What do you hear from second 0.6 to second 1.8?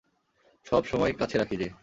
সবসময় কাছে রাখি যে।